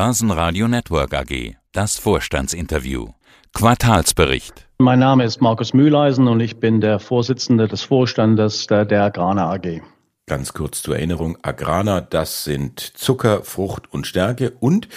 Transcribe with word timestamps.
Börsenradio 0.00 0.68
Network 0.68 1.12
AG. 1.12 1.56
Das 1.72 1.98
Vorstandsinterview. 1.98 3.08
Quartalsbericht. 3.52 4.68
Mein 4.78 5.00
Name 5.00 5.24
ist 5.24 5.40
Markus 5.40 5.74
Mühleisen 5.74 6.28
und 6.28 6.38
ich 6.38 6.60
bin 6.60 6.80
der 6.80 7.00
Vorsitzende 7.00 7.66
des 7.66 7.82
Vorstandes 7.82 8.68
der, 8.68 8.84
der 8.84 9.02
Agrana 9.02 9.52
AG. 9.52 9.82
Ganz 10.28 10.52
kurz 10.52 10.82
zur 10.82 10.94
Erinnerung, 10.94 11.36
Agrana, 11.42 12.00
das 12.00 12.44
sind 12.44 12.78
Zucker, 12.78 13.42
Frucht 13.42 13.92
und 13.92 14.06
Stärke 14.06 14.52
und 14.60 14.88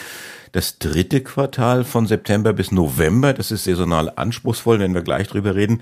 das 0.52 0.78
dritte 0.78 1.22
Quartal 1.22 1.84
von 1.84 2.06
September 2.06 2.54
bis 2.54 2.72
November, 2.72 3.34
das 3.34 3.50
ist 3.50 3.64
saisonal 3.64 4.14
anspruchsvoll, 4.16 4.78
wenn 4.78 4.94
wir 4.94 5.02
gleich 5.02 5.28
drüber 5.28 5.56
reden. 5.56 5.82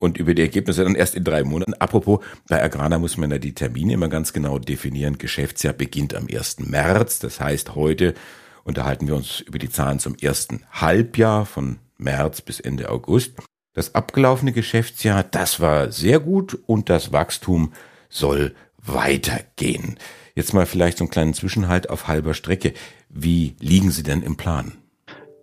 Und 0.00 0.18
über 0.18 0.34
die 0.34 0.42
Ergebnisse 0.42 0.82
dann 0.82 0.96
erst 0.96 1.14
in 1.14 1.22
drei 1.22 1.44
Monaten. 1.44 1.74
Apropos, 1.74 2.24
bei 2.48 2.60
Agrana 2.62 2.98
muss 2.98 3.16
man 3.16 3.30
ja 3.30 3.38
die 3.38 3.54
Termine 3.54 3.94
immer 3.94 4.08
ganz 4.08 4.32
genau 4.32 4.58
definieren. 4.58 5.18
Geschäftsjahr 5.18 5.74
beginnt 5.74 6.14
am 6.14 6.26
1. 6.32 6.60
März. 6.60 7.18
Das 7.18 7.40
heißt, 7.40 7.74
heute 7.74 8.14
unterhalten 8.68 9.08
wir 9.08 9.16
uns 9.16 9.40
über 9.40 9.58
die 9.58 9.70
Zahlen 9.70 9.98
zum 9.98 10.14
ersten 10.14 10.60
Halbjahr 10.70 11.46
von 11.46 11.78
März 11.96 12.42
bis 12.42 12.60
Ende 12.60 12.90
August. 12.90 13.32
Das 13.72 13.94
abgelaufene 13.94 14.52
Geschäftsjahr, 14.52 15.24
das 15.24 15.58
war 15.58 15.90
sehr 15.90 16.20
gut 16.20 16.58
und 16.66 16.90
das 16.90 17.12
Wachstum 17.12 17.72
soll 18.10 18.54
weitergehen. 18.76 19.96
Jetzt 20.34 20.52
mal 20.52 20.66
vielleicht 20.66 20.98
so 20.98 21.04
einen 21.04 21.10
kleinen 21.10 21.34
Zwischenhalt 21.34 21.90
auf 21.90 22.08
halber 22.08 22.34
Strecke. 22.34 22.74
Wie 23.08 23.56
liegen 23.58 23.90
Sie 23.90 24.02
denn 24.02 24.22
im 24.22 24.36
Plan? 24.36 24.72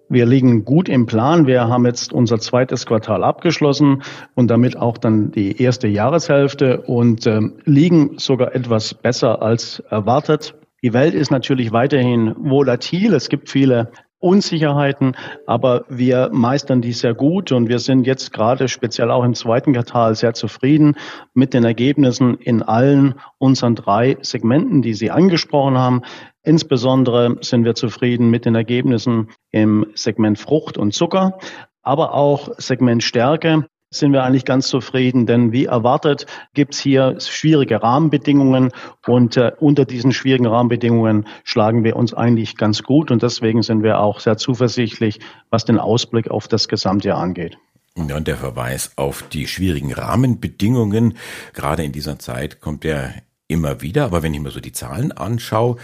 Wir 0.08 0.28
liegen 0.28 0.64
gut 0.64 0.88
im 0.88 1.08
Plan. 1.08 1.48
Wir 1.48 1.68
haben 1.68 1.86
jetzt 1.86 2.14
unser 2.14 2.40
zweites 2.40 2.86
Quartal 2.86 3.24
abgeschlossen 3.24 4.04
und 4.36 4.52
damit 4.52 4.78
auch 4.78 5.00
dann 5.00 5.32
die 5.32 5.60
erste 5.60 5.88
Jahreshälfte 5.88 6.82
und 6.82 7.26
äh, 7.26 7.42
liegen 7.66 8.20
sogar 8.20 8.54
etwas 8.54 8.94
besser 8.94 9.42
als 9.42 9.80
erwartet. 9.90 10.54
Die 10.86 10.94
Welt 10.94 11.16
ist 11.16 11.32
natürlich 11.32 11.72
weiterhin 11.72 12.36
volatil. 12.38 13.16
Es 13.16 13.30
gibt 13.30 13.50
viele 13.50 13.92
Unsicherheiten, 14.20 15.16
aber 15.48 15.86
wir 15.90 16.30
meistern 16.32 16.84
die 16.84 16.94
sehr 16.94 17.16
gut 17.16 17.52
und 17.52 17.70
wir 17.70 17.80
sind 17.80 18.06
jetzt 18.06 18.32
gerade 18.32 18.68
speziell 18.68 19.10
auch 19.10 19.24
im 19.24 19.34
zweiten 19.34 19.74
Quartal 19.74 20.14
sehr 20.14 20.36
zufrieden 20.36 20.96
mit 21.34 21.56
den 21.56 21.64
Ergebnissen 21.64 22.36
in 22.36 22.62
allen 22.62 23.16
unseren 23.40 23.74
drei 23.74 24.18
Segmenten, 24.22 24.84
die 24.84 24.94
Sie 24.94 25.10
angesprochen 25.10 25.76
haben. 25.76 26.04
Insbesondere 26.44 27.38
sind 27.42 27.66
wir 27.66 27.74
zufrieden 27.74 28.30
mit 28.30 28.46
den 28.46 28.54
Ergebnissen 28.54 29.32
im 29.50 29.88
Segment 29.96 30.38
Frucht 30.38 30.78
und 30.78 30.94
Zucker, 30.94 31.40
aber 31.82 32.14
auch 32.14 32.50
Segment 32.60 33.02
Stärke 33.02 33.66
sind 33.98 34.14
wir 34.14 34.24
eigentlich 34.24 34.46
ganz 34.46 34.68
zufrieden, 34.68 35.26
denn 35.26 35.52
wie 35.52 35.66
erwartet 35.66 36.26
gibt 36.54 36.74
es 36.74 36.80
hier 36.80 37.20
schwierige 37.20 37.82
Rahmenbedingungen 37.82 38.72
und 39.08 39.38
äh, 39.38 39.52
unter 39.60 39.86
diesen 39.86 40.12
schwierigen 40.12 40.46
Rahmenbedingungen 40.46 41.28
schlagen 41.44 41.84
wir 41.84 41.96
uns 41.96 42.14
eigentlich 42.14 42.58
ganz 42.58 42.84
gut 42.84 43.12
und 43.12 43.24
deswegen 43.24 43.64
sind 43.64 43.84
wir 43.84 44.00
auch 44.00 44.20
sehr 44.20 44.38
zuversichtlich, 44.38 45.20
was 45.50 45.66
den 45.66 45.80
Ausblick 45.80 46.30
auf 46.30 46.48
das 46.48 46.68
Gesamtjahr 46.68 47.18
angeht. 47.18 47.58
Ja, 47.98 48.18
und 48.18 48.28
der 48.28 48.38
Verweis 48.38 48.92
auf 48.98 49.24
die 49.24 49.48
schwierigen 49.48 49.94
Rahmenbedingungen, 49.94 51.18
gerade 51.54 51.84
in 51.84 51.94
dieser 51.94 52.20
Zeit 52.20 52.60
kommt 52.60 52.84
der 52.84 53.14
immer 53.48 53.82
wieder, 53.82 54.06
aber 54.06 54.22
wenn 54.22 54.34
ich 54.34 54.42
mir 54.42 54.52
so 54.52 54.60
die 54.60 54.74
Zahlen 54.74 55.12
anschaue, 55.12 55.78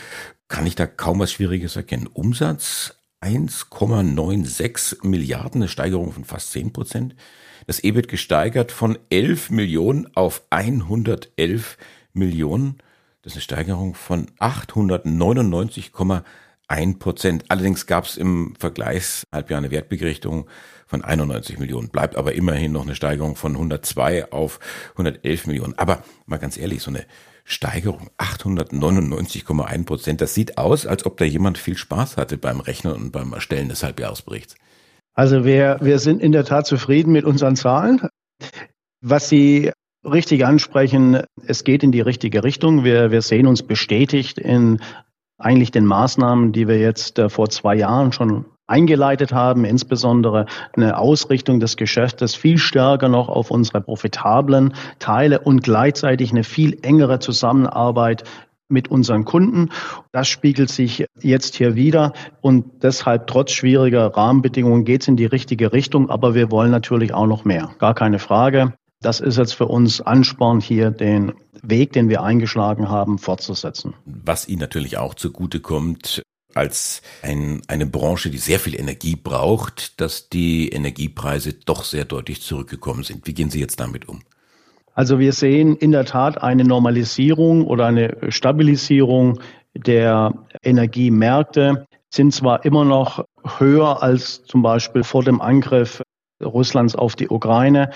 kann 0.47 0.67
ich 0.67 0.75
da 0.75 0.85
kaum 0.85 1.19
was 1.19 1.31
Schwieriges 1.31 1.77
erkennen. 1.77 2.07
Umsatz 2.07 2.95
1,96 3.21 5.05
Milliarden, 5.07 5.61
eine 5.61 5.69
Steigerung 5.69 6.11
von 6.11 6.25
fast 6.25 6.51
10 6.51 6.73
Prozent. 6.73 7.15
Das 7.67 7.83
EBIT 7.83 8.07
gesteigert 8.07 8.71
von 8.71 8.97
11 9.09 9.51
Millionen 9.51 10.15
auf 10.15 10.43
111 10.49 11.77
Millionen. 12.13 12.79
Das 13.21 13.33
ist 13.33 13.37
eine 13.37 13.43
Steigerung 13.43 13.93
von 13.93 14.27
899,1 16.71 16.99
Prozent. 16.99 17.45
Allerdings 17.49 17.85
gab 17.85 18.05
es 18.05 18.17
im 18.17 18.53
Vergleichshalbjahr 18.59 19.57
eine 19.59 19.71
Wertbegerichtung 19.71 20.47
von 20.87 21.03
91 21.03 21.59
Millionen. 21.59 21.89
Bleibt 21.89 22.15
aber 22.15 22.33
immerhin 22.33 22.71
noch 22.71 22.83
eine 22.83 22.95
Steigerung 22.95 23.35
von 23.35 23.53
102 23.53 24.31
auf 24.31 24.59
111 24.91 25.47
Millionen. 25.47 25.77
Aber 25.77 26.03
mal 26.25 26.37
ganz 26.37 26.57
ehrlich, 26.57 26.81
so 26.81 26.91
eine 26.91 27.05
Steigerung 27.43 28.09
899,1 28.17 29.85
Prozent. 29.85 30.21
Das 30.21 30.33
sieht 30.33 30.57
aus, 30.57 30.85
als 30.85 31.05
ob 31.05 31.17
da 31.17 31.25
jemand 31.25 31.57
viel 31.57 31.77
Spaß 31.77 32.17
hatte 32.17 32.37
beim 32.37 32.59
Rechnen 32.59 32.93
und 32.93 33.11
beim 33.11 33.33
Erstellen 33.33 33.69
des 33.69 33.83
Halbjahresberichts. 33.83 34.55
Also 35.13 35.43
wir, 35.43 35.77
wir 35.81 35.99
sind 35.99 36.21
in 36.21 36.31
der 36.31 36.45
Tat 36.45 36.65
zufrieden 36.65 37.11
mit 37.11 37.25
unseren 37.25 37.55
Zahlen. 37.55 38.07
Was 39.01 39.29
Sie 39.29 39.71
richtig 40.03 40.45
ansprechen, 40.45 41.23
es 41.45 41.63
geht 41.63 41.83
in 41.83 41.91
die 41.91 42.01
richtige 42.01 42.43
Richtung. 42.43 42.83
Wir, 42.83 43.11
wir 43.11 43.21
sehen 43.21 43.47
uns 43.47 43.63
bestätigt 43.63 44.37
in 44.37 44.79
eigentlich 45.41 45.71
den 45.71 45.85
Maßnahmen, 45.85 46.51
die 46.51 46.67
wir 46.67 46.79
jetzt 46.79 47.19
äh, 47.19 47.29
vor 47.29 47.49
zwei 47.49 47.75
Jahren 47.75 48.11
schon 48.11 48.45
eingeleitet 48.67 49.33
haben, 49.33 49.65
insbesondere 49.65 50.45
eine 50.73 50.97
Ausrichtung 50.97 51.59
des 51.59 51.75
Geschäftes 51.75 52.35
viel 52.35 52.57
stärker 52.57 53.09
noch 53.09 53.27
auf 53.27 53.51
unsere 53.51 53.81
profitablen 53.81 54.73
Teile 54.99 55.39
und 55.41 55.61
gleichzeitig 55.61 56.31
eine 56.31 56.45
viel 56.45 56.79
engere 56.81 57.19
Zusammenarbeit 57.19 58.23
mit 58.69 58.89
unseren 58.89 59.25
Kunden. 59.25 59.69
Das 60.13 60.29
spiegelt 60.29 60.69
sich 60.69 61.05
jetzt 61.19 61.55
hier 61.55 61.75
wieder 61.75 62.13
und 62.39 62.83
deshalb 62.83 63.27
trotz 63.27 63.51
schwieriger 63.51 64.15
Rahmenbedingungen 64.15 64.85
geht 64.85 65.01
es 65.01 65.09
in 65.09 65.17
die 65.17 65.25
richtige 65.25 65.73
Richtung, 65.73 66.09
aber 66.09 66.33
wir 66.33 66.49
wollen 66.49 66.71
natürlich 66.71 67.13
auch 67.13 67.27
noch 67.27 67.43
mehr. 67.43 67.71
Gar 67.79 67.93
keine 67.93 68.19
Frage. 68.19 68.73
Das 69.01 69.19
ist 69.19 69.37
jetzt 69.37 69.55
für 69.55 69.65
uns 69.65 69.99
Ansporn, 69.99 70.59
hier 70.59 70.91
den 70.91 71.33
Weg, 71.63 71.93
den 71.93 72.07
wir 72.07 72.21
eingeschlagen 72.21 72.89
haben, 72.89 73.17
fortzusetzen. 73.17 73.95
Was 74.05 74.47
Ihnen 74.47 74.59
natürlich 74.59 74.97
auch 74.97 75.15
zugute 75.15 75.59
kommt, 75.59 76.21
als 76.53 77.01
ein, 77.23 77.61
eine 77.67 77.85
Branche, 77.85 78.29
die 78.29 78.37
sehr 78.37 78.59
viel 78.59 78.79
Energie 78.79 79.15
braucht, 79.15 79.99
dass 79.99 80.29
die 80.29 80.69
Energiepreise 80.69 81.53
doch 81.53 81.83
sehr 81.83 82.05
deutlich 82.05 82.41
zurückgekommen 82.41 83.03
sind. 83.03 83.25
Wie 83.25 83.33
gehen 83.33 83.49
Sie 83.49 83.59
jetzt 83.59 83.79
damit 83.79 84.07
um? 84.07 84.21
Also 84.93 85.19
wir 85.19 85.33
sehen 85.33 85.77
in 85.77 85.91
der 85.91 86.05
Tat 86.05 86.43
eine 86.43 86.63
Normalisierung 86.63 87.65
oder 87.65 87.85
eine 87.87 88.17
Stabilisierung 88.29 89.39
der 89.73 90.33
Energiemärkte, 90.61 91.87
sind 92.09 92.33
zwar 92.33 92.65
immer 92.65 92.83
noch 92.83 93.23
höher 93.57 94.03
als 94.03 94.43
zum 94.43 94.61
Beispiel 94.61 95.03
vor 95.03 95.23
dem 95.23 95.39
Angriff 95.39 96.03
Russlands 96.43 96.95
auf 96.95 97.15
die 97.15 97.29
Ukraine, 97.29 97.91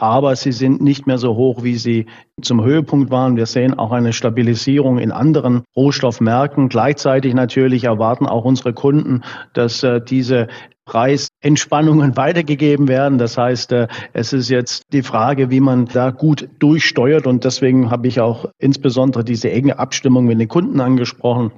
aber 0.00 0.34
sie 0.34 0.52
sind 0.52 0.80
nicht 0.80 1.06
mehr 1.06 1.18
so 1.18 1.36
hoch, 1.36 1.62
wie 1.62 1.76
sie 1.76 2.06
zum 2.40 2.64
Höhepunkt 2.64 3.10
waren. 3.10 3.36
Wir 3.36 3.44
sehen 3.44 3.78
auch 3.78 3.92
eine 3.92 4.14
Stabilisierung 4.14 4.98
in 4.98 5.12
anderen 5.12 5.62
Rohstoffmärkten. 5.76 6.70
Gleichzeitig 6.70 7.34
natürlich 7.34 7.84
erwarten 7.84 8.26
auch 8.26 8.46
unsere 8.46 8.72
Kunden, 8.72 9.22
dass 9.52 9.82
äh, 9.82 10.00
diese 10.00 10.48
Preisentspannungen 10.86 12.16
weitergegeben 12.16 12.88
werden. 12.88 13.18
Das 13.18 13.36
heißt, 13.36 13.72
äh, 13.72 13.88
es 14.14 14.32
ist 14.32 14.48
jetzt 14.48 14.84
die 14.94 15.02
Frage, 15.02 15.50
wie 15.50 15.60
man 15.60 15.84
da 15.84 16.10
gut 16.10 16.48
durchsteuert. 16.60 17.26
Und 17.26 17.44
deswegen 17.44 17.90
habe 17.90 18.08
ich 18.08 18.20
auch 18.20 18.46
insbesondere 18.58 19.22
diese 19.22 19.50
enge 19.50 19.78
Abstimmung 19.78 20.24
mit 20.24 20.40
den 20.40 20.48
Kunden 20.48 20.80
angesprochen. 20.80 21.52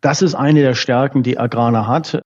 Das 0.00 0.22
ist 0.22 0.36
eine 0.36 0.60
der 0.60 0.74
Stärken, 0.74 1.24
die 1.24 1.36
Agrana 1.36 1.88
hat 1.88 2.22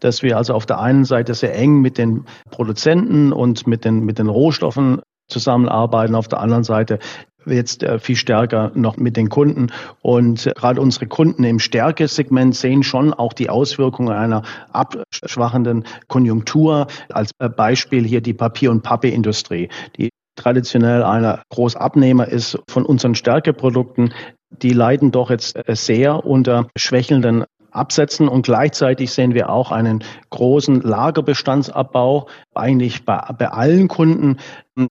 dass 0.00 0.22
wir 0.22 0.36
also 0.36 0.54
auf 0.54 0.66
der 0.66 0.80
einen 0.80 1.04
Seite 1.04 1.34
sehr 1.34 1.54
eng 1.54 1.80
mit 1.80 1.98
den 1.98 2.24
Produzenten 2.50 3.32
und 3.32 3.66
mit 3.66 3.84
den, 3.84 4.04
mit 4.04 4.18
den 4.18 4.28
Rohstoffen 4.28 5.00
zusammenarbeiten, 5.28 6.14
auf 6.14 6.28
der 6.28 6.40
anderen 6.40 6.64
Seite 6.64 6.98
jetzt 7.46 7.82
äh, 7.82 7.98
viel 7.98 8.16
stärker 8.16 8.72
noch 8.74 8.96
mit 8.96 9.16
den 9.16 9.28
Kunden. 9.28 9.68
Und 10.02 10.50
gerade 10.56 10.80
unsere 10.80 11.06
Kunden 11.06 11.44
im 11.44 11.58
Stärkesegment 11.58 12.54
sehen 12.54 12.82
schon 12.82 13.14
auch 13.14 13.32
die 13.32 13.50
Auswirkungen 13.50 14.12
einer 14.12 14.42
abschwachenden 14.72 15.84
Konjunktur. 16.08 16.88
Als 17.08 17.30
äh, 17.38 17.48
Beispiel 17.48 18.04
hier 18.04 18.20
die 18.20 18.34
Papier- 18.34 18.70
und 18.70 18.82
Pappe-Industrie, 18.82 19.68
die 19.96 20.10
traditionell 20.36 21.02
einer 21.02 21.42
Großabnehmer 21.50 22.28
ist 22.28 22.58
von 22.68 22.84
unseren 22.84 23.14
Stärkeprodukten. 23.14 24.12
Die 24.50 24.72
leiden 24.72 25.10
doch 25.10 25.30
jetzt 25.30 25.56
äh, 25.56 25.74
sehr 25.74 26.24
unter 26.26 26.68
schwächelnden 26.76 27.44
absetzen. 27.76 28.28
Und 28.28 28.46
gleichzeitig 28.46 29.12
sehen 29.12 29.34
wir 29.34 29.50
auch 29.50 29.70
einen 29.70 30.02
großen 30.30 30.80
Lagerbestandsabbau, 30.80 32.28
eigentlich 32.54 33.04
bei, 33.04 33.18
bei 33.38 33.48
allen 33.48 33.88
Kunden. 33.88 34.38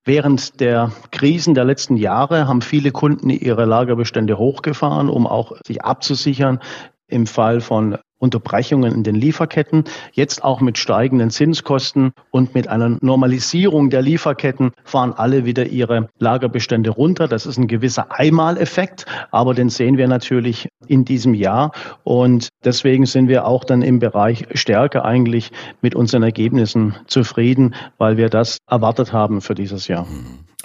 Während 0.03 0.59
der 0.59 0.91
Krisen 1.11 1.53
der 1.53 1.65
letzten 1.65 1.97
Jahre 1.97 2.47
haben 2.47 2.61
viele 2.61 2.91
Kunden 2.91 3.29
ihre 3.29 3.65
Lagerbestände 3.65 4.37
hochgefahren, 4.37 5.09
um 5.09 5.27
auch 5.27 5.53
sich 5.65 5.83
abzusichern 5.83 6.59
im 7.07 7.27
Fall 7.27 7.61
von 7.61 7.97
Unterbrechungen 8.25 8.91
in 8.91 9.03
den 9.03 9.15
Lieferketten, 9.15 9.83
jetzt 10.11 10.43
auch 10.43 10.59
mit 10.59 10.77
steigenden 10.77 11.29
Zinskosten 11.29 12.11
und 12.31 12.55
mit 12.55 12.67
einer 12.67 12.97
Normalisierung 13.01 13.91
der 13.91 14.01
Lieferketten 14.01 14.71
fahren 14.83 15.13
alle 15.13 15.45
wieder 15.45 15.67
ihre 15.67 16.09
Lagerbestände 16.17 16.89
runter. 16.89 17.27
Das 17.27 17.45
ist 17.45 17.57
ein 17.57 17.67
gewisser 17.67 18.07
Einmaleffekt, 18.11 19.05
aber 19.31 19.53
den 19.53 19.69
sehen 19.69 19.97
wir 19.97 20.07
natürlich 20.07 20.67
in 20.87 21.05
diesem 21.05 21.35
Jahr 21.35 21.71
und 22.03 22.49
deswegen 22.63 23.05
sind 23.05 23.27
wir 23.29 23.45
auch 23.45 23.63
dann 23.63 23.83
im 23.83 23.99
Bereich 23.99 24.47
Stärke 24.55 25.05
eigentlich 25.05 25.51
mit 25.81 25.93
unseren 25.93 26.23
Ergebnissen 26.23 26.95
zufrieden, 27.05 27.75
weil 27.99 28.17
wir 28.17 28.29
das 28.29 28.57
erwartet 28.67 29.13
haben 29.13 29.41
für 29.41 29.53
dieses 29.53 29.87
Jahr. 29.87 30.07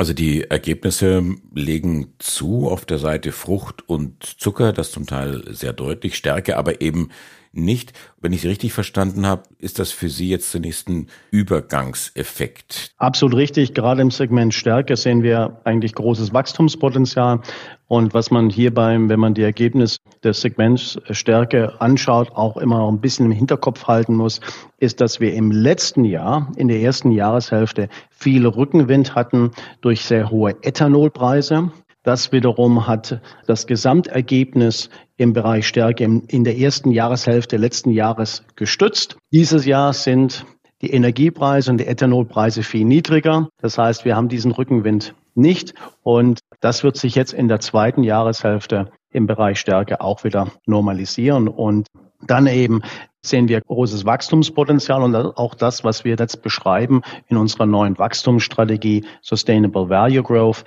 Also 0.00 0.14
die 0.14 0.44
Ergebnisse 0.44 1.22
legen 1.54 2.14
zu 2.18 2.70
auf 2.70 2.86
der 2.86 2.96
Seite 2.96 3.32
Frucht 3.32 3.86
und 3.86 4.24
Zucker, 4.24 4.72
das 4.72 4.92
zum 4.92 5.06
Teil 5.06 5.44
sehr 5.52 5.74
deutlich, 5.74 6.16
Stärke, 6.16 6.56
aber 6.56 6.80
eben 6.80 7.10
nicht. 7.52 7.92
Wenn 8.18 8.32
ich 8.32 8.40
Sie 8.40 8.48
richtig 8.48 8.72
verstanden 8.72 9.26
habe, 9.26 9.42
ist 9.58 9.78
das 9.78 9.92
für 9.92 10.08
Sie 10.08 10.30
jetzt 10.30 10.50
zunächst 10.50 10.88
ein 10.88 11.08
Übergangseffekt. 11.30 12.92
Absolut 12.96 13.36
richtig. 13.36 13.74
Gerade 13.74 14.00
im 14.00 14.10
Segment 14.10 14.54
Stärke 14.54 14.96
sehen 14.96 15.22
wir 15.22 15.60
eigentlich 15.64 15.94
großes 15.94 16.32
Wachstumspotenzial. 16.32 17.42
Und 17.86 18.14
was 18.14 18.30
man 18.30 18.48
hier 18.48 18.72
beim, 18.72 19.10
wenn 19.10 19.20
man 19.20 19.34
die 19.34 19.42
Ergebnisse 19.42 19.98
des 20.24 20.40
Segments 20.40 20.98
Stärke 21.10 21.80
anschaut, 21.80 22.30
auch 22.32 22.56
immer 22.56 22.88
ein 22.90 23.00
bisschen 23.00 23.26
im 23.26 23.32
Hinterkopf 23.32 23.86
halten 23.86 24.14
muss, 24.14 24.40
ist, 24.78 25.00
dass 25.00 25.20
wir 25.20 25.34
im 25.34 25.50
letzten 25.50 26.04
Jahr, 26.04 26.52
in 26.56 26.68
der 26.68 26.80
ersten 26.80 27.10
Jahreshälfte, 27.10 27.88
viel 28.10 28.46
Rückenwind 28.46 29.14
hatten 29.14 29.50
durch 29.80 30.04
sehr 30.04 30.30
hohe 30.30 30.56
Ethanolpreise. 30.62 31.72
Das 32.02 32.32
wiederum 32.32 32.86
hat 32.86 33.20
das 33.46 33.66
Gesamtergebnis 33.66 34.88
im 35.16 35.34
Bereich 35.34 35.68
Stärke 35.68 36.04
in 36.04 36.44
der 36.44 36.58
ersten 36.58 36.90
Jahreshälfte 36.90 37.58
letzten 37.58 37.90
Jahres 37.90 38.44
gestützt. 38.56 39.16
Dieses 39.32 39.66
Jahr 39.66 39.92
sind 39.92 40.46
die 40.80 40.90
Energiepreise 40.92 41.70
und 41.70 41.78
die 41.78 41.86
Ethanolpreise 41.86 42.62
viel 42.62 42.86
niedriger. 42.86 43.48
Das 43.60 43.76
heißt, 43.76 44.06
wir 44.06 44.16
haben 44.16 44.28
diesen 44.28 44.50
Rückenwind 44.50 45.14
nicht. 45.34 45.74
Und 46.02 46.40
das 46.60 46.84
wird 46.84 46.96
sich 46.96 47.14
jetzt 47.14 47.34
in 47.34 47.48
der 47.48 47.60
zweiten 47.60 48.02
Jahreshälfte 48.02 48.90
im 49.10 49.26
Bereich 49.26 49.58
Stärke 49.58 50.00
auch 50.00 50.24
wieder 50.24 50.48
normalisieren. 50.66 51.48
Und 51.48 51.86
dann 52.22 52.46
eben 52.46 52.82
sehen 53.22 53.48
wir 53.48 53.60
großes 53.60 54.04
Wachstumspotenzial 54.04 55.02
und 55.02 55.14
auch 55.14 55.54
das, 55.54 55.84
was 55.84 56.04
wir 56.04 56.16
jetzt 56.16 56.42
beschreiben 56.42 57.02
in 57.28 57.36
unserer 57.36 57.66
neuen 57.66 57.98
Wachstumsstrategie 57.98 59.04
Sustainable 59.22 59.88
Value 59.88 60.22
Growth, 60.22 60.64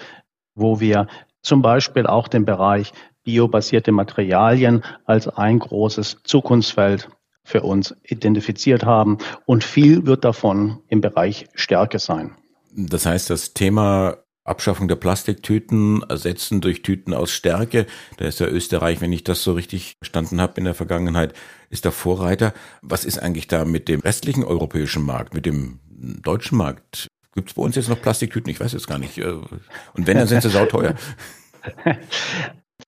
wo 0.56 0.80
wir 0.80 1.08
zum 1.42 1.62
Beispiel 1.62 2.08
auch 2.08 2.28
den 2.28 2.46
Bereich 2.46 2.94
biobasierte 3.24 3.92
Materialien 3.92 4.84
als 5.06 5.28
ein 5.28 5.60
großes 5.60 6.18
Zukunftsfeld 6.24 7.10
für 7.44 7.62
uns 7.62 7.96
identifiziert 8.04 8.86
haben. 8.86 9.18
Und 9.46 9.64
viel 9.64 10.06
wird 10.06 10.24
davon 10.24 10.80
im 10.88 11.02
Bereich 11.02 11.48
Stärke 11.56 12.00
sein. 12.00 12.36
Das 12.76 13.06
heißt, 13.06 13.30
das 13.30 13.54
Thema 13.54 14.18
Abschaffung 14.46 14.88
der 14.88 14.96
Plastiktüten, 14.96 16.04
ersetzen 16.10 16.60
durch 16.60 16.82
Tüten 16.82 17.14
aus 17.14 17.32
Stärke. 17.32 17.86
Da 18.18 18.26
ist 18.26 18.40
ja 18.40 18.48
Österreich, 18.48 19.00
wenn 19.00 19.14
ich 19.14 19.24
das 19.24 19.44
so 19.44 19.54
richtig 19.54 19.96
verstanden 20.00 20.42
habe 20.42 20.54
in 20.58 20.66
der 20.66 20.74
Vergangenheit, 20.74 21.34
ist 21.70 21.86
der 21.86 21.94
Vorreiter. 21.94 22.54
Was 22.82 23.06
ist 23.06 23.20
eigentlich 23.20 23.48
da 23.48 23.64
mit 23.64 23.88
dem 23.88 24.02
restlichen 24.02 24.44
europäischen 24.44 25.04
Markt, 25.04 25.34
mit 25.34 25.46
dem 25.46 25.80
deutschen 25.90 26.58
Markt? 26.58 27.08
Gibt 27.36 27.50
es 27.50 27.56
bei 27.56 27.64
uns 27.64 27.76
jetzt 27.76 27.90
noch 27.90 28.02
Plastiktüten? 28.02 28.52
Ich 28.52 28.60
weiß 28.60 28.74
jetzt 28.74 28.88
gar 28.88 29.00
nicht. 29.00 29.18
Äh, 29.18 29.32
und 29.32 30.08
wenn, 30.08 30.18
dann 30.18 30.28
sind 30.28 30.42
sie 30.42 30.50
sauteuer. 30.50 30.96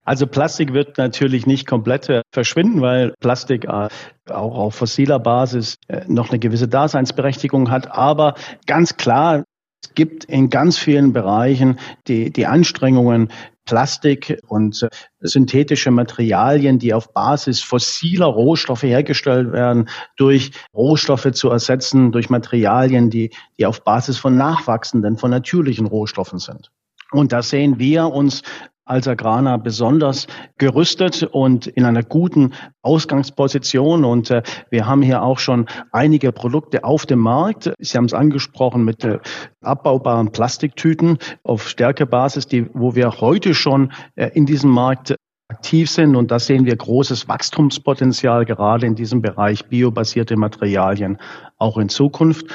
Also 0.03 0.27
Plastik 0.27 0.73
wird 0.73 0.99
natürlich 0.99 1.47
nicht 1.47 1.65
komplett 1.65 2.09
äh, 2.09 2.21
verschwinden, 2.31 2.81
weil 2.81 3.15
Plastik 3.21 3.65
äh, 3.65 3.87
auch 4.29 4.55
auf 4.55 4.75
fossiler 4.75 5.17
Basis 5.17 5.77
noch 6.07 6.29
eine 6.29 6.37
gewisse 6.37 6.67
Daseinsberechtigung 6.67 7.71
hat. 7.71 7.91
Aber 7.91 8.35
ganz 8.67 8.97
klar, 8.97 9.44
es 9.85 9.93
gibt 9.93 10.25
in 10.25 10.49
ganz 10.49 10.79
vielen 10.79 11.13
Bereichen 11.13 11.79
die, 12.07 12.31
die 12.31 12.47
Anstrengungen, 12.47 13.29
Plastik 13.65 14.39
und 14.47 14.87
synthetische 15.19 15.91
Materialien, 15.91 16.79
die 16.79 16.93
auf 16.93 17.13
Basis 17.13 17.61
fossiler 17.61 18.25
Rohstoffe 18.25 18.83
hergestellt 18.83 19.51
werden, 19.51 19.89
durch 20.17 20.51
Rohstoffe 20.73 21.31
zu 21.33 21.49
ersetzen, 21.49 22.11
durch 22.11 22.29
Materialien, 22.29 23.11
die, 23.11 23.31
die 23.59 23.65
auf 23.67 23.83
Basis 23.83 24.17
von 24.17 24.35
nachwachsenden, 24.37 25.17
von 25.17 25.29
natürlichen 25.29 25.85
Rohstoffen 25.85 26.39
sind. 26.39 26.71
Und 27.11 27.31
da 27.31 27.43
sehen 27.43 27.77
wir 27.77 28.07
uns 28.07 28.41
als 28.85 29.07
Agrana 29.07 29.57
besonders 29.57 30.27
gerüstet 30.57 31.23
und 31.23 31.67
in 31.67 31.85
einer 31.85 32.03
guten 32.03 32.53
Ausgangsposition. 32.83 34.05
Und 34.05 34.29
äh, 34.29 34.43
wir 34.69 34.85
haben 34.85 35.01
hier 35.01 35.23
auch 35.23 35.39
schon 35.39 35.65
einige 35.91 36.31
Produkte 36.31 36.83
auf 36.83 37.05
dem 37.05 37.19
Markt. 37.19 37.73
Sie 37.79 37.97
haben 37.97 38.05
es 38.05 38.13
angesprochen 38.13 38.85
mit 38.85 39.03
äh, 39.03 39.19
abbaubaren 39.61 40.31
Plastiktüten 40.31 41.17
auf 41.43 41.67
Stärkebasis, 41.67 42.47
die, 42.47 42.67
wo 42.73 42.95
wir 42.95 43.19
heute 43.19 43.55
schon 43.55 43.91
äh, 44.15 44.29
in 44.33 44.45
diesem 44.45 44.69
Markt 44.69 45.15
aktiv 45.47 45.89
sind. 45.89 46.15
Und 46.15 46.31
da 46.31 46.39
sehen 46.39 46.65
wir 46.65 46.75
großes 46.75 47.27
Wachstumspotenzial 47.27 48.45
gerade 48.45 48.85
in 48.85 48.95
diesem 48.95 49.21
Bereich 49.21 49.65
biobasierte 49.65 50.37
Materialien 50.37 51.17
auch 51.57 51.77
in 51.77 51.89
Zukunft. 51.89 52.47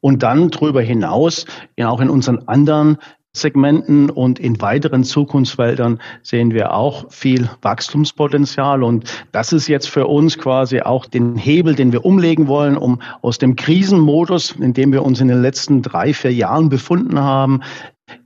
Und 0.00 0.22
dann 0.22 0.50
darüber 0.50 0.80
hinaus, 0.80 1.44
ja 1.76 1.88
auch 1.88 2.00
in 2.00 2.08
unseren 2.08 2.46
anderen 2.46 2.98
Segmenten 3.40 4.10
und 4.10 4.38
in 4.38 4.60
weiteren 4.60 5.04
Zukunftsfeldern 5.04 6.00
sehen 6.22 6.52
wir 6.52 6.74
auch 6.74 7.10
viel 7.10 7.48
Wachstumspotenzial. 7.62 8.82
Und 8.82 9.04
das 9.32 9.52
ist 9.52 9.68
jetzt 9.68 9.88
für 9.88 10.06
uns 10.06 10.38
quasi 10.38 10.80
auch 10.80 11.06
den 11.06 11.36
Hebel, 11.36 11.74
den 11.74 11.92
wir 11.92 12.04
umlegen 12.04 12.48
wollen, 12.48 12.76
um 12.76 13.00
aus 13.22 13.38
dem 13.38 13.56
Krisenmodus, 13.56 14.52
in 14.52 14.74
dem 14.74 14.92
wir 14.92 15.04
uns 15.04 15.20
in 15.20 15.28
den 15.28 15.42
letzten 15.42 15.82
drei, 15.82 16.12
vier 16.12 16.32
Jahren 16.32 16.68
befunden 16.68 17.20
haben, 17.20 17.62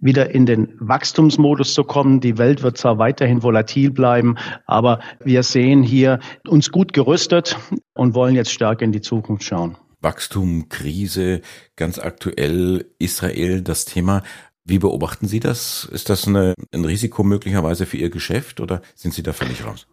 wieder 0.00 0.35
in 0.35 0.47
den 0.47 0.75
Wachstumsmodus 0.79 1.75
zu 1.75 1.85
kommen. 1.85 2.20
Die 2.20 2.38
Welt 2.38 2.62
wird 2.62 2.79
zwar 2.79 2.99
weiterhin 2.99 3.43
volatil 3.43 3.91
bleiben, 3.91 4.37
aber 4.67 5.00
wir 5.25 5.43
sehen 5.43 5.82
hier 5.82 6.20
uns 6.47 6.70
gut 6.70 6.93
gerüstet 6.93 7.56
und 7.94 8.14
wollen 8.14 8.35
jetzt 8.35 8.53
stärker 8.53 8.85
in 8.85 8.93
die 8.93 9.00
Zukunft 9.00 9.44
schauen. 9.44 9.76
Wachstum, 10.00 10.69
Krise, 10.69 11.43
ganz 11.76 11.99
aktuell 11.99 12.87
Israel, 12.99 13.62
das 13.62 13.85
Thema. 13.85 14.23
Wie 14.64 14.79
beobachten 14.79 15.26
Sie 15.26 15.41
das? 15.41 15.85
Ist 15.85 16.09
das 16.09 16.29
eine, 16.29 16.55
ein 16.73 16.85
Risiko 16.85 17.25
möglicherweise 17.25 17.85
für 17.87 17.97
Ihr 17.97 18.11
Geschäft 18.11 18.61
oder 18.61 18.81
sind 18.94 19.12
Sie 19.12 19.23
da 19.23 19.32
völlig 19.32 19.64
raus? 19.67 19.87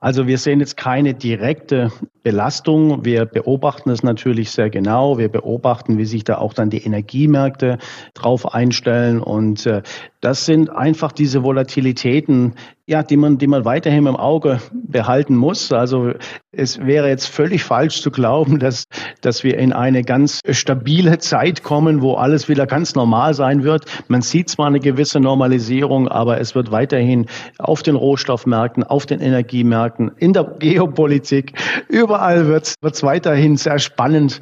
Also 0.00 0.28
wir 0.28 0.38
sehen 0.38 0.60
jetzt 0.60 0.76
keine 0.76 1.14
direkte 1.14 1.90
Belastung. 2.22 3.04
Wir 3.04 3.24
beobachten 3.24 3.90
es 3.90 4.04
natürlich 4.04 4.52
sehr 4.52 4.70
genau. 4.70 5.18
Wir 5.18 5.28
beobachten, 5.28 5.98
wie 5.98 6.04
sich 6.04 6.22
da 6.22 6.38
auch 6.38 6.54
dann 6.54 6.70
die 6.70 6.84
Energiemärkte 6.84 7.78
drauf 8.14 8.54
einstellen. 8.54 9.20
Und 9.20 9.66
äh, 9.66 9.82
das 10.20 10.46
sind 10.46 10.70
einfach 10.70 11.12
diese 11.12 11.44
Volatilitäten, 11.44 12.54
ja, 12.86 13.02
die 13.02 13.16
man, 13.16 13.38
die 13.38 13.46
man 13.46 13.64
weiterhin 13.64 14.06
im 14.06 14.16
Auge 14.16 14.60
behalten 14.72 15.36
muss. 15.36 15.70
Also 15.72 16.12
es 16.50 16.78
wäre 16.84 17.08
jetzt 17.08 17.26
völlig 17.26 17.62
falsch 17.62 18.02
zu 18.02 18.10
glauben, 18.10 18.58
dass, 18.58 18.84
dass 19.20 19.44
wir 19.44 19.58
in 19.58 19.72
eine 19.72 20.02
ganz 20.02 20.40
stabile 20.50 21.18
Zeit 21.18 21.62
kommen, 21.62 22.02
wo 22.02 22.14
alles 22.14 22.48
wieder 22.48 22.66
ganz 22.66 22.94
normal 22.94 23.34
sein 23.34 23.62
wird. 23.62 23.84
Man 24.08 24.22
sieht 24.22 24.48
zwar 24.48 24.66
eine 24.66 24.80
gewisse 24.80 25.20
Normalisierung, 25.20 26.08
aber 26.08 26.40
es 26.40 26.54
wird 26.54 26.72
weiterhin 26.72 27.26
auf 27.58 27.82
den 27.82 27.94
Rohstoffmärkten, 27.94 28.82
auf 28.82 29.06
den 29.06 29.20
Energiemärkten, 29.20 30.10
in 30.16 30.32
der 30.32 30.44
Geopolitik, 30.58 31.52
überall 31.88 32.48
wird 32.48 32.74
es 32.82 33.02
weiterhin 33.02 33.56
sehr 33.56 33.78
spannend 33.78 34.40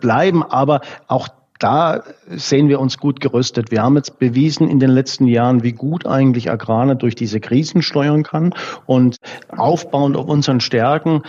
bleiben. 0.00 0.42
Aber 0.42 0.80
auch 1.06 1.28
da 1.58 2.02
sehen 2.28 2.68
wir 2.68 2.80
uns 2.80 2.98
gut 2.98 3.20
gerüstet. 3.20 3.70
Wir 3.70 3.82
haben 3.82 3.96
jetzt 3.96 4.18
bewiesen 4.18 4.68
in 4.68 4.80
den 4.80 4.90
letzten 4.90 5.26
Jahren, 5.26 5.62
wie 5.62 5.72
gut 5.72 6.06
eigentlich 6.06 6.50
Agrana 6.50 6.94
durch 6.94 7.14
diese 7.14 7.40
Krisen 7.40 7.82
steuern 7.82 8.22
kann. 8.22 8.54
Und 8.86 9.16
aufbauend 9.48 10.16
auf 10.16 10.26
unseren 10.26 10.60
Stärken 10.60 11.22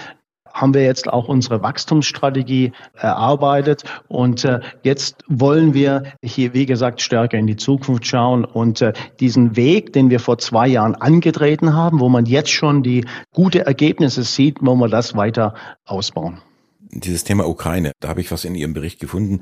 haben 0.53 0.74
wir 0.74 0.83
jetzt 0.83 1.07
auch 1.07 1.27
unsere 1.27 1.62
Wachstumsstrategie 1.62 2.74
erarbeitet. 2.95 3.83
Und 4.07 4.43
äh, 4.45 4.59
jetzt 4.83 5.24
wollen 5.27 5.74
wir 5.74 6.13
hier, 6.21 6.53
wie 6.53 6.65
gesagt, 6.65 7.01
stärker 7.01 7.38
in 7.38 7.48
die 7.48 7.55
Zukunft 7.55 8.05
schauen 8.05 8.45
und 8.45 8.81
äh, 8.81 8.93
diesen 9.19 9.55
Weg, 9.55 9.93
den 9.93 10.09
wir 10.09 10.19
vor 10.19 10.38
zwei 10.38 10.67
Jahren 10.67 10.95
angetreten 10.95 11.74
haben, 11.74 12.00
wo 12.00 12.09
man 12.09 12.25
jetzt 12.25 12.51
schon 12.51 12.83
die 12.83 13.05
gute 13.31 13.65
Ergebnisse 13.65 14.24
sieht, 14.24 14.57
wollen 14.62 14.79
wir 14.79 14.89
das 14.89 15.15
weiter 15.15 15.53
ausbauen. 15.86 16.39
Dieses 16.91 17.24
Thema 17.24 17.48
Ukraine, 17.48 17.91
da 18.00 18.09
habe 18.09 18.21
ich 18.21 18.31
was 18.31 18.45
in 18.45 18.55
Ihrem 18.55 18.74
Bericht 18.74 19.00
gefunden 19.00 19.41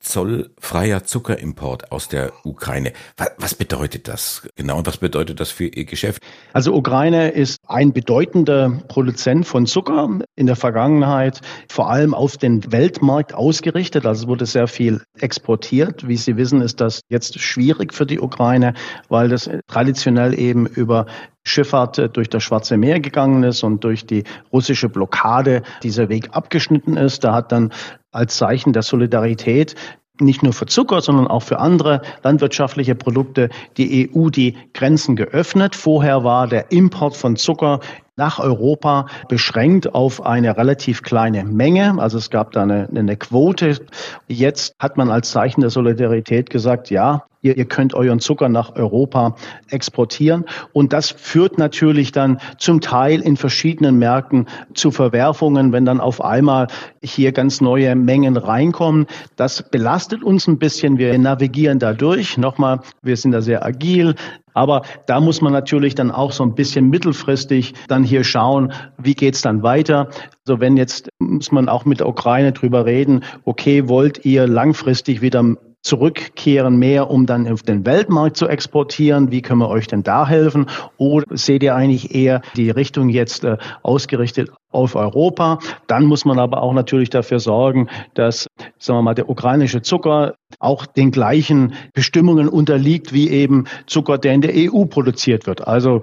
zollfreier 0.00 1.04
Zuckerimport 1.04 1.92
aus 1.92 2.08
der 2.08 2.32
Ukraine. 2.44 2.92
Was 3.38 3.54
bedeutet 3.54 4.08
das 4.08 4.48
genau 4.54 4.78
und 4.78 4.86
was 4.86 4.98
bedeutet 4.98 5.40
das 5.40 5.50
für 5.50 5.66
Ihr 5.66 5.84
Geschäft? 5.84 6.22
Also 6.52 6.74
Ukraine 6.74 7.30
ist 7.30 7.58
ein 7.66 7.92
bedeutender 7.92 8.82
Produzent 8.88 9.46
von 9.46 9.66
Zucker 9.66 10.08
in 10.34 10.46
der 10.46 10.56
Vergangenheit, 10.56 11.40
vor 11.68 11.90
allem 11.90 12.14
auf 12.14 12.36
den 12.36 12.72
Weltmarkt 12.72 13.34
ausgerichtet. 13.34 14.06
Also 14.06 14.28
wurde 14.28 14.46
sehr 14.46 14.68
viel 14.68 15.02
exportiert. 15.18 16.06
Wie 16.06 16.16
Sie 16.16 16.36
wissen, 16.36 16.60
ist 16.60 16.80
das 16.80 17.00
jetzt 17.08 17.38
schwierig 17.40 17.92
für 17.92 18.06
die 18.06 18.20
Ukraine, 18.20 18.74
weil 19.08 19.28
das 19.28 19.50
traditionell 19.66 20.38
eben 20.38 20.66
über 20.66 21.06
Schifffahrt 21.46 22.16
durch 22.16 22.28
das 22.28 22.42
Schwarze 22.42 22.76
Meer 22.76 23.00
gegangen 23.00 23.42
ist 23.44 23.62
und 23.62 23.84
durch 23.84 24.04
die 24.04 24.24
russische 24.52 24.88
Blockade 24.88 25.62
dieser 25.82 26.08
Weg 26.08 26.30
abgeschnitten 26.32 26.96
ist. 26.96 27.24
Da 27.24 27.32
hat 27.32 27.52
dann 27.52 27.72
als 28.10 28.36
Zeichen 28.36 28.72
der 28.72 28.82
Solidarität 28.82 29.74
nicht 30.20 30.42
nur 30.42 30.52
für 30.52 30.66
Zucker, 30.66 31.00
sondern 31.00 31.26
auch 31.26 31.42
für 31.42 31.58
andere 31.58 32.02
landwirtschaftliche 32.22 32.94
Produkte 32.94 33.48
die 33.76 34.10
EU 34.14 34.30
die 34.30 34.56
Grenzen 34.72 35.14
geöffnet. 35.14 35.76
Vorher 35.76 36.24
war 36.24 36.48
der 36.48 36.72
Import 36.72 37.16
von 37.16 37.36
Zucker 37.36 37.80
nach 38.16 38.38
Europa 38.38 39.06
beschränkt 39.28 39.94
auf 39.94 40.24
eine 40.24 40.56
relativ 40.56 41.02
kleine 41.02 41.44
Menge. 41.44 41.96
Also 41.98 42.16
es 42.16 42.30
gab 42.30 42.52
da 42.52 42.62
eine, 42.62 42.88
eine 42.94 43.16
Quote. 43.16 43.78
Jetzt 44.26 44.74
hat 44.78 44.96
man 44.96 45.10
als 45.10 45.30
Zeichen 45.30 45.60
der 45.60 45.70
Solidarität 45.70 46.48
gesagt, 46.50 46.90
ja, 46.90 47.24
Ihr, 47.42 47.64
könnt 47.66 47.94
euren 47.94 48.18
Zucker 48.18 48.48
nach 48.48 48.74
Europa 48.74 49.36
exportieren. 49.70 50.46
Und 50.72 50.92
das 50.92 51.10
führt 51.10 51.58
natürlich 51.58 52.10
dann 52.10 52.40
zum 52.58 52.80
Teil 52.80 53.20
in 53.20 53.36
verschiedenen 53.36 53.98
Märkten 53.98 54.46
zu 54.74 54.90
Verwerfungen, 54.90 55.70
wenn 55.70 55.84
dann 55.84 56.00
auf 56.00 56.24
einmal 56.24 56.66
hier 57.04 57.30
ganz 57.30 57.60
neue 57.60 57.94
Mengen 57.94 58.36
reinkommen. 58.36 59.06
Das 59.36 59.62
belastet 59.62 60.24
uns 60.24 60.48
ein 60.48 60.58
bisschen. 60.58 60.98
Wir 60.98 61.16
navigieren 61.18 61.78
da 61.78 61.92
durch. 61.92 62.36
Nochmal, 62.36 62.80
wir 63.02 63.16
sind 63.16 63.30
da 63.30 63.40
sehr 63.40 63.64
agil. 63.64 64.16
Aber 64.56 64.82
da 65.04 65.20
muss 65.20 65.42
man 65.42 65.52
natürlich 65.52 65.94
dann 65.94 66.10
auch 66.10 66.32
so 66.32 66.42
ein 66.42 66.54
bisschen 66.54 66.88
mittelfristig 66.88 67.74
dann 67.88 68.02
hier 68.02 68.24
schauen, 68.24 68.72
wie 68.96 69.14
geht's 69.14 69.42
dann 69.42 69.62
weiter. 69.62 70.08
Also 70.46 70.60
wenn 70.60 70.78
jetzt 70.78 71.10
muss 71.18 71.52
man 71.52 71.68
auch 71.68 71.84
mit 71.84 72.00
der 72.00 72.08
Ukraine 72.08 72.52
drüber 72.52 72.86
reden, 72.86 73.22
okay, 73.44 73.86
wollt 73.86 74.24
ihr 74.24 74.46
langfristig 74.46 75.20
wieder 75.20 75.56
zurückkehren 75.82 76.78
mehr, 76.78 77.10
um 77.10 77.26
dann 77.26 77.46
auf 77.46 77.62
den 77.62 77.84
Weltmarkt 77.84 78.38
zu 78.38 78.48
exportieren? 78.48 79.30
Wie 79.30 79.42
können 79.42 79.60
wir 79.60 79.68
euch 79.68 79.88
denn 79.88 80.02
da 80.02 80.26
helfen? 80.26 80.66
Oder 80.96 81.36
seht 81.36 81.62
ihr 81.62 81.74
eigentlich 81.74 82.14
eher 82.14 82.40
die 82.56 82.70
Richtung 82.70 83.10
jetzt 83.10 83.44
äh, 83.44 83.58
ausgerichtet 83.82 84.50
auf 84.70 84.94
Europa? 84.94 85.58
Dann 85.86 86.04
muss 86.04 86.24
man 86.24 86.38
aber 86.38 86.62
auch 86.62 86.72
natürlich 86.72 87.10
dafür 87.10 87.40
sorgen, 87.40 87.88
dass, 88.14 88.46
sagen 88.78 88.98
wir 88.98 89.02
mal, 89.02 89.14
der 89.14 89.28
ukrainische 89.28 89.82
Zucker 89.82 90.34
auch 90.58 90.86
den 90.86 91.10
gleichen 91.10 91.74
Bestimmungen 91.92 92.48
unterliegt 92.48 93.12
wie 93.12 93.28
eben 93.28 93.64
Zucker, 93.86 94.18
der 94.18 94.34
in 94.34 94.40
der 94.40 94.52
EU 94.54 94.84
produziert 94.84 95.46
wird. 95.46 95.66
Also 95.66 96.00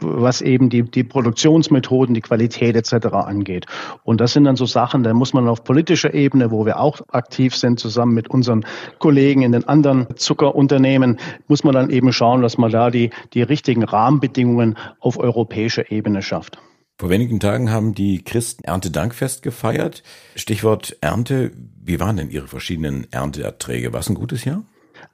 was 0.00 0.42
eben 0.42 0.68
die, 0.68 0.82
die 0.82 1.04
Produktionsmethoden, 1.04 2.14
die 2.14 2.20
Qualität 2.20 2.76
etc. 2.76 3.06
angeht. 3.12 3.66
Und 4.04 4.20
das 4.20 4.32
sind 4.32 4.44
dann 4.44 4.56
so 4.56 4.66
Sachen, 4.66 5.02
da 5.02 5.14
muss 5.14 5.32
man 5.32 5.48
auf 5.48 5.64
politischer 5.64 6.14
Ebene, 6.14 6.50
wo 6.50 6.66
wir 6.66 6.78
auch 6.80 7.00
aktiv 7.08 7.56
sind, 7.56 7.80
zusammen 7.80 8.14
mit 8.14 8.28
unseren 8.28 8.64
Kollegen 8.98 9.42
in 9.42 9.52
den 9.52 9.66
anderen 9.66 10.06
Zuckerunternehmen, 10.16 11.18
muss 11.48 11.64
man 11.64 11.74
dann 11.74 11.90
eben 11.90 12.12
schauen, 12.12 12.42
dass 12.42 12.58
man 12.58 12.70
da 12.70 12.90
die, 12.90 13.10
die 13.34 13.42
richtigen 13.42 13.82
Rahmenbedingungen 13.82 14.76
auf 15.00 15.18
europäischer 15.18 15.90
Ebene 15.90 16.22
schafft. 16.22 16.58
Vor 16.98 17.10
wenigen 17.10 17.40
Tagen 17.40 17.70
haben 17.70 17.94
die 17.94 18.24
Christen 18.24 18.64
Erntedankfest 18.64 19.42
gefeiert. 19.42 20.02
Stichwort 20.34 20.96
Ernte. 21.02 21.52
Wie 21.84 22.00
waren 22.00 22.16
denn 22.16 22.30
Ihre 22.30 22.48
verschiedenen 22.48 23.06
Ernteerträge? 23.12 23.92
War 23.92 24.00
es 24.00 24.08
ein 24.08 24.14
gutes 24.14 24.44
Jahr? 24.44 24.64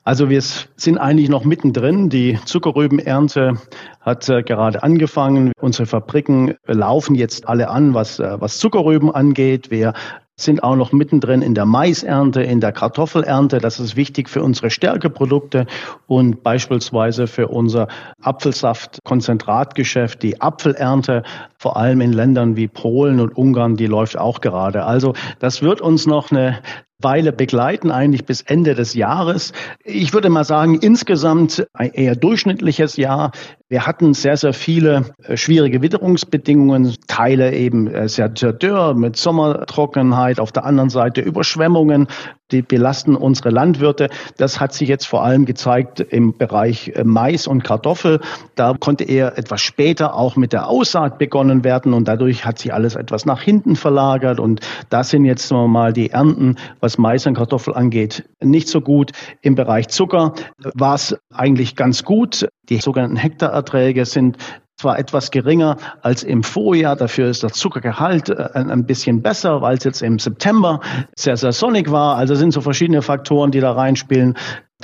Also 0.04 0.28
wir 0.28 0.42
sind 0.42 0.98
eigentlich 0.98 1.28
noch 1.28 1.44
mittendrin. 1.44 2.08
Die 2.08 2.38
Zuckerrübenernte 2.44 3.58
hat 4.00 4.28
äh, 4.28 4.42
gerade 4.42 4.82
angefangen. 4.82 5.52
Unsere 5.60 5.86
Fabriken 5.86 6.54
laufen 6.66 7.14
jetzt 7.14 7.48
alle 7.48 7.70
an, 7.70 7.94
was, 7.94 8.18
äh, 8.18 8.40
was 8.40 8.58
Zuckerrüben 8.58 9.14
angeht. 9.14 9.70
Wir 9.70 9.92
sind 10.34 10.64
auch 10.64 10.76
noch 10.76 10.92
mittendrin 10.92 11.40
in 11.40 11.54
der 11.54 11.66
Maisernte, 11.66 12.42
in 12.42 12.60
der 12.60 12.72
Kartoffelernte. 12.72 13.58
Das 13.58 13.78
ist 13.78 13.94
wichtig 13.94 14.28
für 14.28 14.42
unsere 14.42 14.70
Stärkeprodukte 14.70 15.66
und 16.08 16.42
beispielsweise 16.42 17.28
für 17.28 17.48
unser 17.48 17.86
Apfelsaft-Konzentratgeschäft. 18.22 20.22
Die 20.22 20.40
Apfelernte, 20.40 21.22
vor 21.58 21.76
allem 21.76 22.00
in 22.00 22.12
Ländern 22.12 22.56
wie 22.56 22.66
Polen 22.66 23.20
und 23.20 23.36
Ungarn, 23.36 23.76
die 23.76 23.86
läuft 23.86 24.18
auch 24.18 24.40
gerade. 24.40 24.84
Also 24.84 25.12
das 25.38 25.62
wird 25.62 25.80
uns 25.80 26.06
noch 26.06 26.32
eine 26.32 26.58
Weile 27.02 27.32
begleiten, 27.32 27.90
eigentlich 27.90 28.24
bis 28.24 28.42
Ende 28.42 28.74
des 28.74 28.94
Jahres. 28.94 29.52
Ich 29.84 30.12
würde 30.12 30.30
mal 30.30 30.44
sagen, 30.44 30.78
insgesamt 30.80 31.66
ein 31.72 31.92
eher 31.92 32.16
durchschnittliches 32.16 32.96
Jahr. 32.96 33.32
Wir 33.68 33.86
hatten 33.86 34.14
sehr, 34.14 34.36
sehr 34.36 34.52
viele 34.52 35.14
äh, 35.22 35.36
schwierige 35.36 35.82
Witterungsbedingungen, 35.82 36.96
Teile 37.06 37.54
eben 37.54 37.86
äh, 37.86 38.08
sehr, 38.08 38.30
sehr 38.36 38.52
dürr 38.52 38.94
mit 38.94 39.16
Sommertrockenheit, 39.16 40.40
auf 40.40 40.52
der 40.52 40.64
anderen 40.64 40.90
Seite 40.90 41.20
Überschwemmungen, 41.20 42.06
die 42.52 42.62
belasten 42.62 43.16
unsere 43.16 43.50
Landwirte. 43.50 44.08
Das 44.36 44.60
hat 44.60 44.72
sich 44.72 44.88
jetzt 44.88 45.06
vor 45.06 45.24
allem 45.24 45.44
gezeigt 45.44 46.00
im 46.00 46.36
Bereich 46.36 46.92
äh, 46.94 47.04
Mais 47.04 47.46
und 47.46 47.64
Kartoffel. 47.64 48.20
Da 48.54 48.74
konnte 48.78 49.04
eher 49.04 49.38
etwas 49.38 49.60
später 49.60 50.14
auch 50.14 50.36
mit 50.36 50.52
der 50.52 50.68
Aussaat 50.68 51.18
begonnen 51.18 51.64
werden 51.64 51.94
und 51.94 52.06
dadurch 52.06 52.44
hat 52.44 52.58
sich 52.58 52.72
alles 52.72 52.94
etwas 52.94 53.26
nach 53.26 53.42
hinten 53.42 53.76
verlagert 53.76 54.38
und 54.38 54.60
da 54.90 55.02
sind 55.02 55.24
jetzt 55.24 55.50
mal 55.50 55.92
die 55.92 56.10
Ernten, 56.10 56.56
was 56.80 56.98
Mais 56.98 57.26
und 57.26 57.34
Kartoffel 57.34 57.74
angeht, 57.74 58.24
nicht 58.40 58.68
so 58.68 58.80
gut. 58.80 59.12
Im 59.40 59.54
Bereich 59.54 59.88
Zucker 59.88 60.34
war 60.74 60.94
es 60.94 61.16
eigentlich 61.32 61.76
ganz 61.76 62.04
gut. 62.04 62.48
Die 62.68 62.78
sogenannten 62.78 63.16
Hektarerträge 63.16 64.04
sind 64.04 64.36
zwar 64.82 64.98
etwas 64.98 65.30
geringer 65.30 65.76
als 66.02 66.24
im 66.24 66.42
Vorjahr, 66.42 66.96
dafür 66.96 67.28
ist 67.28 67.44
der 67.44 67.52
Zuckergehalt 67.52 68.28
äh, 68.30 68.48
ein 68.54 68.84
bisschen 68.84 69.22
besser, 69.22 69.62
weil 69.62 69.78
es 69.78 69.84
jetzt 69.84 70.02
im 70.02 70.18
September 70.18 70.80
sehr, 71.14 71.36
sehr 71.36 71.52
sonnig 71.52 71.90
war. 71.92 72.16
Also 72.16 72.34
sind 72.34 72.52
so 72.52 72.60
verschiedene 72.60 73.00
Faktoren, 73.00 73.52
die 73.52 73.60
da 73.60 73.72
reinspielen 73.72 74.36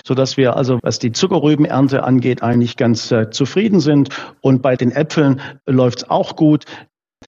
so 0.07 0.15
dass 0.15 0.37
wir 0.37 0.57
also, 0.57 0.79
was 0.83 1.01
die 1.01 1.11
Zuckerrübenernte 1.11 2.05
angeht, 2.05 2.41
eigentlich 2.41 2.77
ganz 2.77 3.11
äh, 3.11 3.31
zufrieden 3.31 3.81
sind. 3.81 4.11
Und 4.41 4.63
bei 4.63 4.77
den 4.77 4.93
Äpfeln 4.93 5.41
läuft 5.67 5.99
es 5.99 6.11
auch 6.11 6.37
gut. 6.37 6.67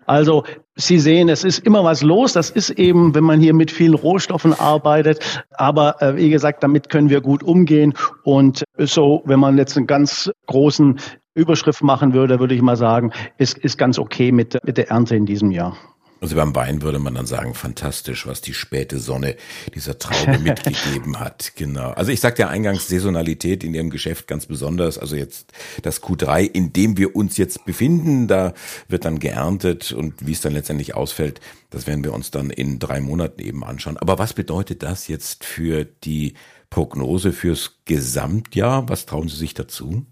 Also 0.07 0.45
Sie 0.77 0.99
sehen, 0.99 1.29
es 1.29 1.45
ist 1.45 1.59
immer 1.59 1.85
was 1.85 2.03
los. 2.03 2.33
Das 2.33 2.49
ist 2.49 2.71
eben, 2.71 3.15
wenn 3.15 3.25
man 3.25 3.41
hier 3.41 3.55
mit 3.55 3.71
vielen 3.71 3.95
Rohstoffen 3.95 4.55
arbeitet. 4.55 5.45
Aber 5.51 6.01
äh, 6.01 6.17
wie 6.17 6.31
gesagt, 6.31 6.63
damit 6.63 6.89
können 6.89 7.11
wir 7.11 7.21
gut 7.21 7.43
umgehen. 7.43 7.93
Und 8.23 8.65
so, 8.79 9.23
wenn 9.27 9.41
man 9.41 9.59
jetzt 9.59 9.77
einen 9.77 9.87
ganz 9.87 10.31
großen 10.47 10.99
Überschrift 11.35 11.83
machen 11.83 12.13
würde, 12.13 12.41
würde 12.41 12.55
ich 12.55 12.63
mal 12.63 12.77
sagen, 12.77 13.13
ist, 13.39 13.59
ist 13.59 13.79
ganz 13.79 13.99
okay 13.99 14.33
mit, 14.33 14.59
mit 14.65 14.77
der 14.79 14.91
Ernte 14.91 15.17
in 15.17 15.27
diesem 15.27 15.51
Jahr. 15.51 15.77
Also 16.21 16.37
beim 16.37 16.55
Wein 16.55 16.83
würde 16.83 16.99
man 16.99 17.15
dann 17.15 17.25
sagen, 17.25 17.55
fantastisch, 17.55 18.27
was 18.27 18.43
die 18.43 18.53
späte 18.53 18.99
Sonne 18.99 19.37
dieser 19.75 19.99
Traube 19.99 20.39
mitgegeben 20.43 21.19
hat. 21.19 21.53
Genau. 21.57 21.93
Also 21.93 22.13
ich 22.13 22.21
sagte 22.21 22.43
ja 22.43 22.49
eingangs 22.49 22.89
Saisonalität 22.89 23.65
in 23.65 23.73
Ihrem 23.73 23.89
Geschäft 23.89 24.27
ganz 24.27 24.45
besonders. 24.45 24.99
Also 24.99 25.17
jetzt 25.17 25.53
das 25.81 26.03
Q3, 26.03 26.43
in 26.43 26.75
dem 26.75 26.99
wir 26.99 27.17
uns 27.17 27.39
jetzt 27.39 27.65
befinden, 27.65 28.29
da 28.29 28.53
wird 28.89 29.07
dann 29.07 29.19
geerntet 29.19 29.93
und 29.93 30.27
wie 30.27 30.33
es 30.33 30.43
dann 30.43 30.53
letztendlich 30.53 30.95
ausfällt, 30.95 31.41
das 31.71 31.87
werden 31.87 32.05
wir 32.05 32.13
uns 32.13 32.31
dann 32.31 32.51
in 32.51 32.79
drei 32.79 33.01
Monaten 33.01 33.41
eben 33.41 33.65
anschauen. 33.65 33.97
Aber 33.97 34.19
was 34.19 34.35
bedeutet 34.35 34.83
das 34.83 35.09
jetzt 35.09 35.45
für 35.45 35.87
die 35.87 36.35
Prognose 36.69 37.33
fürs 37.33 37.79
Gesamtjahr? 37.87 38.91
Was 38.91 39.07
trauen 39.07 39.29
Sie 39.29 39.37
sich 39.37 39.55
dazu? 39.55 40.05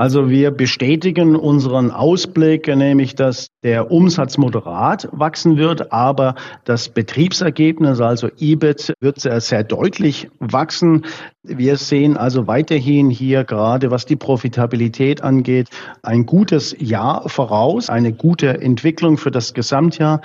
Also 0.00 0.30
wir 0.30 0.50
bestätigen 0.50 1.36
unseren 1.36 1.90
Ausblick, 1.90 2.74
nämlich 2.74 3.16
dass 3.16 3.48
der 3.62 3.90
Umsatz 3.90 4.38
moderat 4.38 5.10
wachsen 5.12 5.58
wird, 5.58 5.92
aber 5.92 6.36
das 6.64 6.88
Betriebsergebnis, 6.88 8.00
also 8.00 8.30
EBIT, 8.38 8.94
wird 9.00 9.20
sehr, 9.20 9.42
sehr 9.42 9.62
deutlich 9.62 10.30
wachsen. 10.38 11.04
Wir 11.42 11.76
sehen 11.76 12.16
also 12.16 12.46
weiterhin 12.46 13.10
hier 13.10 13.44
gerade, 13.44 13.90
was 13.90 14.06
die 14.06 14.16
Profitabilität 14.16 15.20
angeht, 15.20 15.68
ein 16.02 16.24
gutes 16.24 16.74
Jahr 16.78 17.28
voraus, 17.28 17.90
eine 17.90 18.14
gute 18.14 18.58
Entwicklung 18.58 19.18
für 19.18 19.30
das 19.30 19.52
Gesamtjahr. 19.52 20.22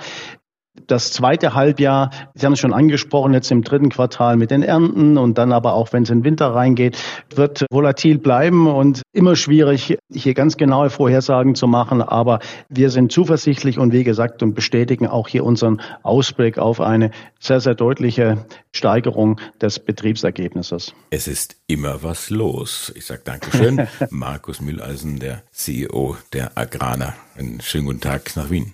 Das 0.86 1.12
zweite 1.12 1.54
Halbjahr, 1.54 2.10
Sie 2.34 2.46
haben 2.46 2.52
es 2.52 2.60
schon 2.60 2.72
angesprochen, 2.72 3.32
jetzt 3.32 3.50
im 3.50 3.62
dritten 3.62 3.88
Quartal 3.88 4.36
mit 4.36 4.50
den 4.50 4.62
Ernten 4.62 5.18
und 5.18 5.38
dann 5.38 5.52
aber 5.52 5.74
auch, 5.74 5.92
wenn 5.92 6.04
es 6.04 6.10
in 6.10 6.20
den 6.20 6.24
Winter 6.24 6.54
reingeht, 6.54 6.96
wird 7.34 7.64
volatil 7.70 8.18
bleiben 8.18 8.66
und 8.66 9.02
immer 9.12 9.36
schwierig, 9.36 9.96
hier 10.12 10.34
ganz 10.34 10.56
genaue 10.56 10.90
Vorhersagen 10.90 11.54
zu 11.54 11.66
machen. 11.66 12.02
Aber 12.02 12.38
wir 12.68 12.90
sind 12.90 13.10
zuversichtlich 13.10 13.78
und 13.78 13.92
wie 13.92 14.04
gesagt 14.04 14.42
und 14.42 14.54
bestätigen 14.54 15.06
auch 15.06 15.28
hier 15.28 15.44
unseren 15.44 15.80
Ausblick 16.02 16.58
auf 16.58 16.80
eine 16.80 17.10
sehr, 17.40 17.60
sehr 17.60 17.74
deutliche 17.74 18.46
Steigerung 18.72 19.40
des 19.60 19.78
Betriebsergebnisses. 19.78 20.94
Es 21.10 21.26
ist 21.26 21.56
immer 21.66 22.02
was 22.02 22.30
los. 22.30 22.92
Ich 22.94 23.06
sage 23.06 23.22
Dankeschön. 23.24 23.88
Markus 24.10 24.60
Mülleisen, 24.60 25.18
der 25.18 25.42
CEO 25.52 26.16
der 26.32 26.56
Agrana. 26.56 27.14
Einen 27.36 27.60
schönen 27.60 27.86
guten 27.86 28.00
Tag 28.00 28.36
nach 28.36 28.50
Wien. 28.50 28.72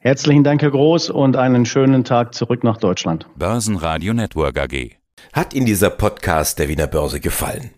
Herzlichen 0.00 0.44
Dank, 0.44 0.62
Herr 0.62 0.70
Groß, 0.70 1.10
und 1.10 1.36
einen 1.36 1.66
schönen 1.66 2.04
Tag 2.04 2.32
zurück 2.32 2.62
nach 2.62 2.76
Deutschland. 2.76 3.26
Börsenradio 3.34 4.14
Network 4.14 4.56
AG. 4.56 4.92
Hat 5.32 5.54
Ihnen 5.54 5.66
dieser 5.66 5.90
Podcast 5.90 6.60
der 6.60 6.68
Wiener 6.68 6.86
Börse 6.86 7.18
gefallen? 7.18 7.70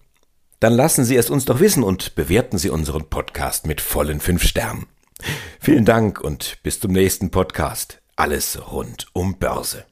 Dann 0.61 0.75
lassen 0.75 1.07
Sie 1.07 1.17
es 1.17 1.31
uns 1.31 1.47
doch 1.47 1.61
wissen 1.61 1.83
und 1.83 2.15
bewerten 2.17 2.59
Sie 2.59 2.69
unseren 2.69 3.09
Podcast 3.09 3.67
mit 3.67 3.81
vollen 3.81 4.21
fünf 4.21 4.43
Sternen. 4.43 4.85
Vielen 5.61 5.87
Dank 5.87 6.21
und 6.21 6.59
bis 6.63 6.79
zum 6.79 6.93
nächsten 6.93 7.31
Podcast. 7.31 8.03
Alles 8.17 8.71
rund 8.71 9.07
um 9.15 9.39
Börse. 9.39 9.87